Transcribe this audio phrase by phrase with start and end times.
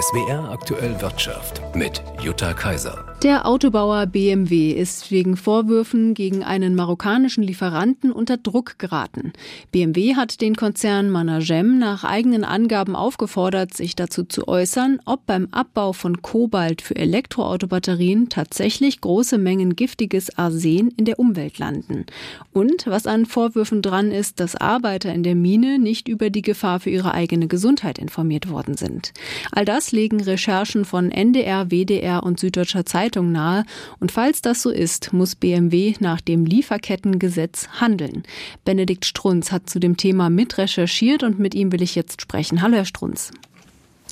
[0.00, 3.15] SWR aktuell Wirtschaft mit Jutta Kaiser.
[3.22, 9.32] Der Autobauer BMW ist wegen Vorwürfen gegen einen marokkanischen Lieferanten unter Druck geraten.
[9.72, 15.48] BMW hat den Konzern Managem nach eigenen Angaben aufgefordert, sich dazu zu äußern, ob beim
[15.50, 22.04] Abbau von Kobalt für Elektroautobatterien tatsächlich große Mengen giftiges Arsen in der Umwelt landen.
[22.52, 26.80] Und was an Vorwürfen dran ist, dass Arbeiter in der Mine nicht über die Gefahr
[26.80, 29.14] für ihre eigene Gesundheit informiert worden sind.
[29.52, 33.64] All das legen Recherchen von NDR, WDR und Süddeutscher Zeitung Zeitung nahe.
[34.00, 38.24] Und falls das so ist, muss BMW nach dem Lieferkettengesetz handeln.
[38.64, 42.62] Benedikt Strunz hat zu dem Thema mit recherchiert und mit ihm will ich jetzt sprechen.
[42.62, 43.30] Hallo, Herr Strunz.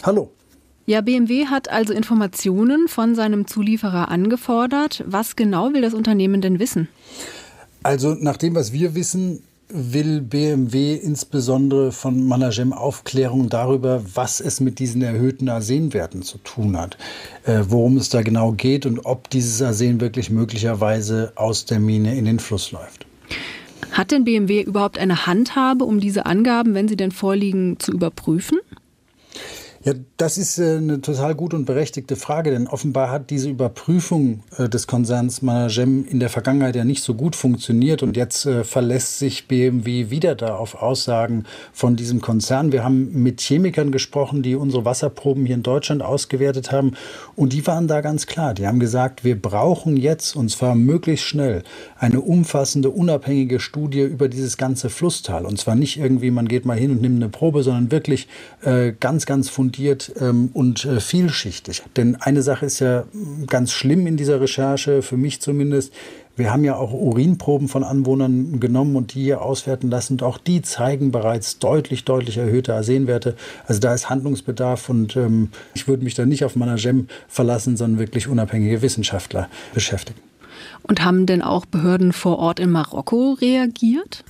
[0.02, 0.30] Hallo.
[0.86, 5.02] Ja, BMW hat also Informationen von seinem Zulieferer angefordert.
[5.06, 6.88] Was genau will das Unternehmen denn wissen?
[7.82, 14.60] Also nach dem, was wir wissen, will BMW insbesondere von Managem Aufklärung darüber, was es
[14.60, 16.96] mit diesen erhöhten Arsenwerten zu tun hat,
[17.44, 22.16] äh, worum es da genau geht und ob dieses Arsen wirklich möglicherweise aus der Mine
[22.16, 23.06] in den Fluss läuft.
[23.92, 28.58] Hat denn BMW überhaupt eine Handhabe, um diese Angaben, wenn sie denn vorliegen, zu überprüfen?
[29.84, 34.42] Ja, das ist äh, eine total gute und berechtigte Frage, denn offenbar hat diese Überprüfung
[34.56, 38.64] äh, des Konzerns Managem in der Vergangenheit ja nicht so gut funktioniert und jetzt äh,
[38.64, 42.72] verlässt sich BMW wieder da auf Aussagen von diesem Konzern.
[42.72, 46.92] Wir haben mit Chemikern gesprochen, die unsere Wasserproben hier in Deutschland ausgewertet haben
[47.36, 48.54] und die waren da ganz klar.
[48.54, 51.62] Die haben gesagt, wir brauchen jetzt und zwar möglichst schnell
[51.98, 56.78] eine umfassende, unabhängige Studie über dieses ganze Flusstal und zwar nicht irgendwie, man geht mal
[56.78, 58.28] hin und nimmt eine Probe, sondern wirklich
[58.98, 61.82] ganz, ganz fundiert fundiert ähm, und äh, vielschichtig.
[61.96, 63.04] Denn eine Sache ist ja
[63.48, 65.92] ganz schlimm in dieser Recherche, für mich zumindest.
[66.36, 70.14] Wir haben ja auch Urinproben von Anwohnern genommen und die hier auswerten lassen.
[70.14, 73.36] Und auch die zeigen bereits deutlich, deutlich erhöhte Arsenwerte.
[73.66, 78.00] Also da ist Handlungsbedarf und ähm, ich würde mich da nicht auf Managem verlassen, sondern
[78.00, 80.20] wirklich unabhängige Wissenschaftler beschäftigen.
[80.86, 84.22] Und haben denn auch Behörden vor Ort in Marokko reagiert?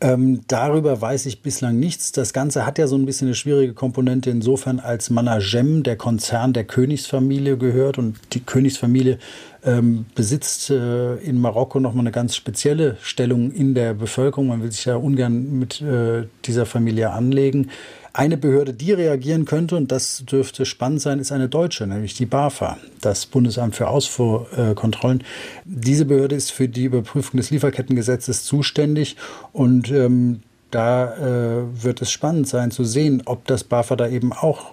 [0.00, 2.12] Ähm, darüber weiß ich bislang nichts.
[2.12, 6.54] Das Ganze hat ja so ein bisschen eine schwierige Komponente insofern, als Managem, der Konzern
[6.54, 9.18] der Königsfamilie gehört und die Königsfamilie
[9.64, 14.48] ähm, besitzt äh, in Marokko nochmal eine ganz spezielle Stellung in der Bevölkerung.
[14.48, 17.70] Man will sich ja ungern mit äh, dieser Familie anlegen.
[18.14, 22.26] Eine Behörde, die reagieren könnte, und das dürfte spannend sein, ist eine deutsche, nämlich die
[22.26, 25.24] BAFA, das Bundesamt für Ausfuhrkontrollen.
[25.64, 29.16] Diese Behörde ist für die Überprüfung des Lieferkettengesetzes zuständig
[29.52, 34.32] und ähm, da äh, wird es spannend sein zu sehen, ob das BAFA da eben
[34.32, 34.72] auch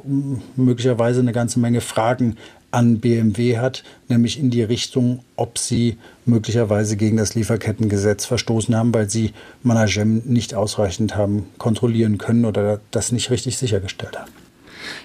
[0.55, 2.37] möglicherweise eine ganze Menge Fragen
[2.71, 8.93] an BMW hat, nämlich in die Richtung, ob sie möglicherweise gegen das Lieferkettengesetz verstoßen haben,
[8.93, 9.31] weil sie
[9.63, 14.31] Managem nicht ausreichend haben kontrollieren können oder das nicht richtig sichergestellt haben.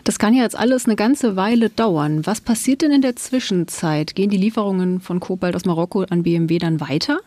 [0.05, 2.27] Das kann ja jetzt alles eine ganze Weile dauern.
[2.27, 4.15] Was passiert denn in der Zwischenzeit?
[4.15, 7.19] Gehen die Lieferungen von Kobalt aus Marokko an BMW dann weiter?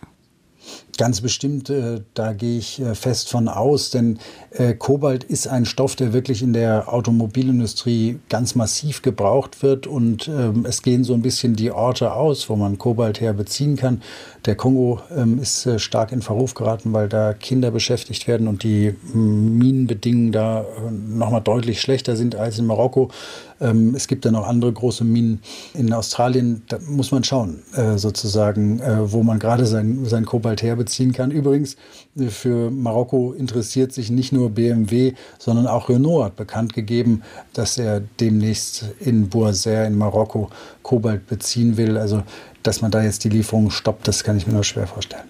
[0.97, 4.17] Ganz bestimmt, äh, da gehe ich äh, fest von aus, denn
[4.49, 10.27] äh, Kobalt ist ein Stoff, der wirklich in der Automobilindustrie ganz massiv gebraucht wird und
[10.27, 14.01] ähm, es gehen so ein bisschen die Orte aus, wo man Kobalt her beziehen kann.
[14.47, 18.63] Der Kongo ähm, ist äh, stark in Verruf geraten, weil da Kinder beschäftigt werden und
[18.63, 23.11] die Minenbedingungen da äh, nochmal deutlich schlechter sind als in Marokko.
[23.59, 25.41] Ähm, es gibt dann noch andere große Minen
[25.73, 26.63] in Australien.
[26.69, 28.81] Da muss man schauen, äh, sozusagen,
[29.11, 31.31] wo man gerade sein, sein Kobalt herbeziehen kann.
[31.31, 31.75] Übrigens,
[32.17, 37.21] äh, für Marokko interessiert sich nicht nur BMW, sondern auch Renault hat bekannt gegeben,
[37.53, 40.49] dass er demnächst in Bourser in Marokko
[40.83, 41.97] Kobalt beziehen will.
[41.97, 42.23] Also,
[42.63, 45.23] dass man da jetzt die Lieferung stoppt, das kann ich mir nur schwer vorstellen.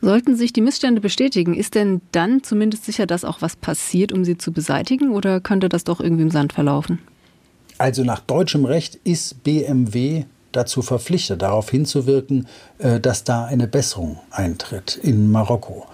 [0.00, 4.24] Sollten sich die Missstände bestätigen, ist denn dann zumindest sicher, dass auch was passiert, um
[4.24, 6.98] sie zu beseitigen, oder könnte das doch irgendwie im Sand verlaufen?
[7.78, 10.24] Also nach deutschem Recht ist BMW
[10.56, 12.46] dazu verpflichtet, darauf hinzuwirken,
[12.78, 15.86] äh, dass da eine Besserung eintritt in Marokko.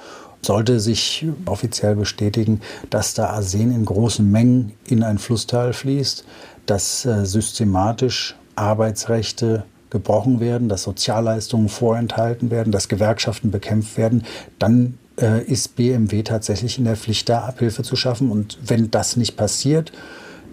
[0.43, 6.25] Sollte sich offiziell bestätigen, dass da Arsen in großen Mengen in ein Flusstal fließt,
[6.66, 14.24] dass äh, systematisch Arbeitsrechte gebrochen werden, dass Sozialleistungen vorenthalten werden, dass Gewerkschaften bekämpft werden,
[14.59, 18.30] dann äh, ist BMW tatsächlich in der Pflicht, da Abhilfe zu schaffen.
[18.30, 19.92] Und wenn das nicht passiert,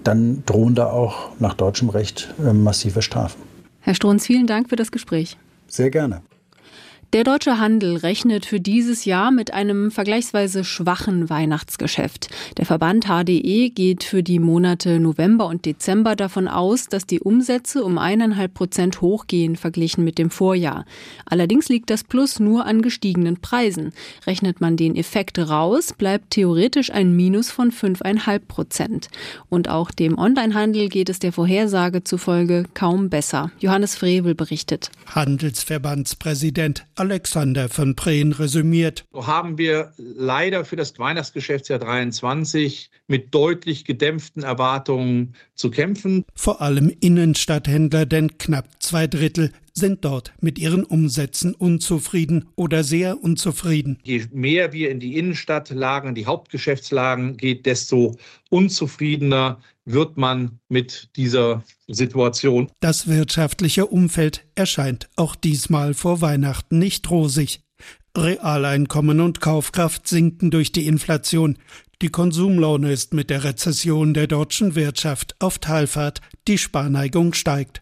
[0.03, 3.46] dann drohen da auch nach deutschem Recht massive Strafen.
[3.87, 5.37] Herr Strunz, vielen Dank für das Gespräch.
[5.69, 6.21] Sehr gerne.
[7.13, 12.27] Der deutsche Handel rechnet für dieses Jahr mit einem vergleichsweise schwachen Weihnachtsgeschäft.
[12.57, 17.85] Der Verband HDE geht für die Monate November und Dezember davon aus, dass die Umsätze
[17.85, 20.83] um eineinhalb Prozent hochgehen verglichen mit dem Vorjahr.
[21.25, 23.93] Allerdings liegt das Plus nur an gestiegenen Preisen.
[24.25, 29.07] Rechnet man den Effekt raus, bleibt theoretisch ein Minus von fünfeinhalb Prozent.
[29.47, 33.49] Und auch dem Onlinehandel geht es der Vorhersage zufolge kaum besser.
[33.59, 34.91] Johannes Frevel berichtet.
[35.05, 39.05] Handelsverbandspräsident Alexander von Prehn resümiert.
[39.13, 46.25] So haben wir leider für das Weihnachtsgeschäftsjahr 23 mit deutlich gedämpften Erwartungen zu kämpfen.
[46.35, 53.21] Vor allem Innenstadthändler, denn knapp zwei Drittel sind dort mit ihren Umsätzen unzufrieden oder sehr
[53.23, 53.99] unzufrieden.
[54.03, 58.17] Je mehr wir in die Innenstadtlagen, in die Hauptgeschäftslagen geht, desto
[58.49, 62.69] unzufriedener wird man mit dieser Situation.
[62.79, 67.61] Das wirtschaftliche Umfeld erscheint auch diesmal vor Weihnachten nicht rosig.
[68.15, 71.57] Realeinkommen und Kaufkraft sinken durch die Inflation.
[72.01, 77.81] Die Konsumlaune ist mit der Rezession der deutschen Wirtschaft auf Talfahrt, die Sparneigung steigt.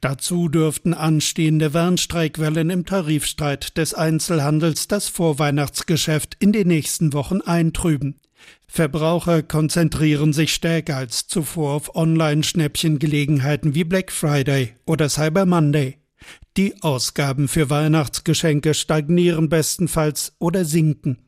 [0.00, 8.20] Dazu dürften anstehende Warnstreikwellen im Tarifstreit des Einzelhandels das Vorweihnachtsgeschäft in den nächsten Wochen eintrüben.
[8.66, 15.98] Verbraucher konzentrieren sich stärker als zuvor auf Online-Schnäppchengelegenheiten wie Black Friday oder Cyber Monday.
[16.56, 21.18] Die Ausgaben für Weihnachtsgeschenke stagnieren bestenfalls oder sinken.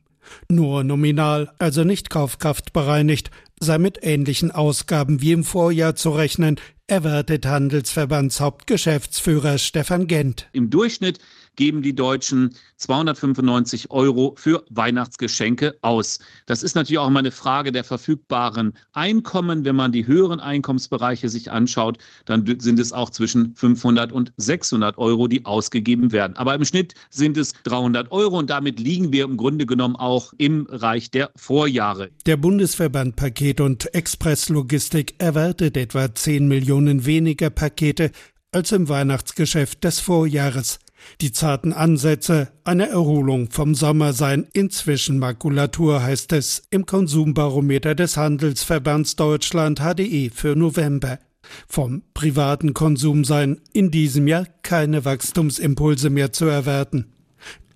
[0.49, 7.47] Nur nominal, also nicht kaufkraftbereinigt, sei mit ähnlichen Ausgaben wie im Vorjahr zu rechnen, erwartet
[7.47, 10.47] Handelsverbandshauptgeschäftsführer Stefan Gent.
[10.51, 11.19] Im Durchschnitt
[11.55, 16.19] geben die Deutschen 295 Euro für Weihnachtsgeschenke aus.
[16.45, 19.65] Das ist natürlich auch immer eine Frage der verfügbaren Einkommen.
[19.65, 24.97] Wenn man die höheren Einkommensbereiche sich anschaut, dann sind es auch zwischen 500 und 600
[24.97, 26.35] Euro, die ausgegeben werden.
[26.35, 30.33] Aber im Schnitt sind es 300 Euro und damit liegen wir im Grunde genommen auch
[30.37, 32.11] im Reich der Vorjahre.
[32.25, 36.74] Der Bundesverband Paket und Expresslogistik erwartet etwa 10 Millionen
[37.05, 38.11] weniger Pakete
[38.51, 40.79] als im Weihnachtsgeschäft des Vorjahres.
[41.21, 48.17] Die zarten Ansätze einer Erholung vom Sommer seien inzwischen Makulatur, heißt es im Konsumbarometer des
[48.17, 51.19] Handelsverbands Deutschland HDE für November.
[51.67, 57.13] Vom privaten Konsum seien in diesem Jahr keine Wachstumsimpulse mehr zu erwarten.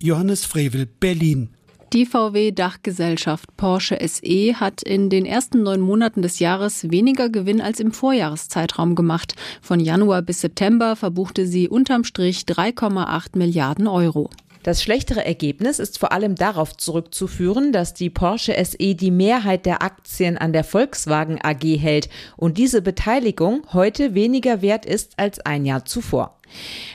[0.02, 1.50] Johannes Frevel, Berlin.
[1.92, 7.80] Die VW-Dachgesellschaft Porsche SE hat in den ersten neun Monaten des Jahres weniger Gewinn als
[7.80, 9.34] im Vorjahreszeitraum gemacht.
[9.60, 14.30] Von Januar bis September verbuchte sie unterm Strich 3,8 Milliarden Euro.
[14.62, 19.82] Das schlechtere Ergebnis ist vor allem darauf zurückzuführen, dass die Porsche SE die Mehrheit der
[19.82, 22.08] Aktien an der Volkswagen AG hält
[22.38, 26.39] und diese Beteiligung heute weniger wert ist als ein Jahr zuvor.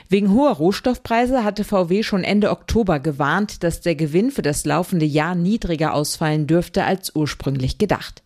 [0.09, 5.05] Wegen hoher Rohstoffpreise hatte VW schon Ende Oktober gewarnt, dass der Gewinn für das laufende
[5.05, 8.21] Jahr niedriger ausfallen dürfte als ursprünglich gedacht.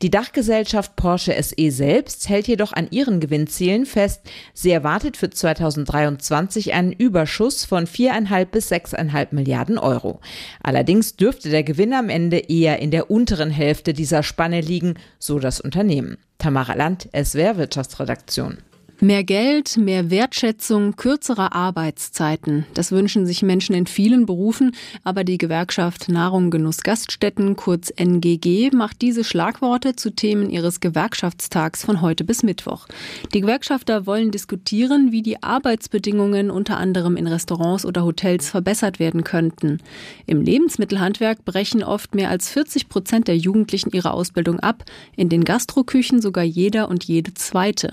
[0.00, 4.22] Die Dachgesellschaft Porsche SE selbst hält jedoch an ihren Gewinnzielen fest.
[4.54, 10.20] Sie erwartet für 2023 einen Überschuss von 4,5 bis 6,5 Milliarden Euro.
[10.62, 15.38] Allerdings dürfte der Gewinn am Ende eher in der unteren Hälfte dieser Spanne liegen, so
[15.38, 16.18] das Unternehmen.
[16.38, 18.58] Tamara Land, SWR Wirtschaftsredaktion.
[19.04, 22.66] Mehr Geld, mehr Wertschätzung, kürzere Arbeitszeiten.
[22.72, 28.70] Das wünschen sich Menschen in vielen Berufen, aber die Gewerkschaft Nahrung Genuss Gaststätten, kurz NGG,
[28.72, 32.86] macht diese Schlagworte zu Themen ihres Gewerkschaftstags von heute bis Mittwoch.
[33.34, 39.24] Die Gewerkschafter wollen diskutieren, wie die Arbeitsbedingungen unter anderem in Restaurants oder Hotels verbessert werden
[39.24, 39.78] könnten.
[40.26, 44.84] Im Lebensmittelhandwerk brechen oft mehr als 40 Prozent der Jugendlichen ihre Ausbildung ab,
[45.16, 47.90] in den Gastroküchen sogar jeder und jede zweite.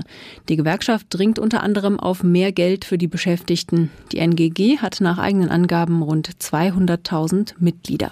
[0.50, 3.92] Die Gewerkschaft Gewerkschaft dringt unter anderem auf mehr Geld für die Beschäftigten.
[4.12, 8.12] Die NGG hat nach eigenen Angaben rund 200.000 Mitglieder.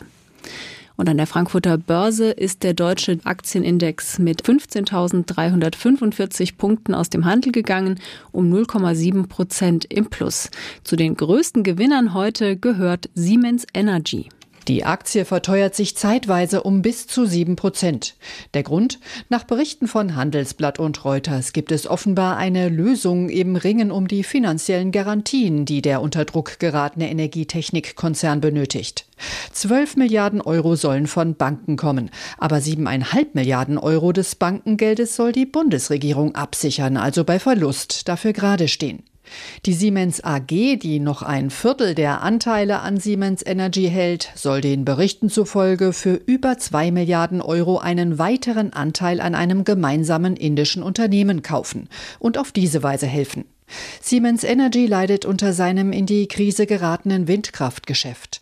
[0.96, 7.52] Und an der Frankfurter Börse ist der deutsche Aktienindex mit 15.345 Punkten aus dem Handel
[7.52, 8.00] gegangen,
[8.32, 10.50] um 0,7 Prozent im Plus.
[10.84, 14.30] Zu den größten Gewinnern heute gehört Siemens Energy.
[14.68, 18.16] Die Aktie verteuert sich zeitweise um bis zu sieben Prozent.
[18.54, 19.00] Der Grund?
[19.30, 24.26] Nach Berichten von Handelsblatt und Reuters gibt es offenbar eine Lösung im Ringen um die
[24.26, 29.06] finanziellen Garantien, die der unter Druck geratene Energietechnikkonzern benötigt.
[29.54, 35.46] Zwölf Milliarden Euro sollen von Banken kommen, aber siebeneinhalb Milliarden Euro des Bankengeldes soll die
[35.46, 39.04] Bundesregierung absichern, also bei Verlust dafür gerade stehen.
[39.66, 44.86] Die Siemens AG, die noch ein Viertel der Anteile an Siemens Energy hält, soll den
[44.86, 51.42] Berichten zufolge für über zwei Milliarden Euro einen weiteren Anteil an einem gemeinsamen indischen Unternehmen
[51.42, 53.46] kaufen und auf diese Weise helfen.
[54.02, 58.42] Siemens Energy leidet unter seinem in die Krise geratenen Windkraftgeschäft.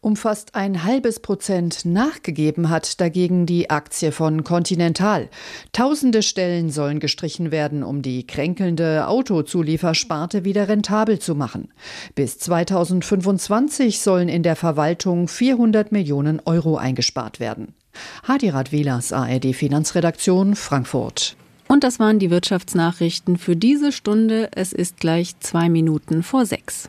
[0.00, 5.28] Um fast ein halbes Prozent nachgegeben hat dagegen die Aktie von Continental.
[5.72, 11.68] Tausende Stellen sollen gestrichen werden, um die kränkelnde Autozuliefersparte wieder rentabel zu machen.
[12.14, 17.74] Bis 2025 sollen in der Verwaltung 400 Millionen Euro eingespart werden.
[18.26, 21.36] Hadirat Velas, ARD Finanzredaktion, Frankfurt.
[21.68, 24.50] Und das waren die Wirtschaftsnachrichten für diese Stunde.
[24.54, 26.88] Es ist gleich zwei Minuten vor sechs.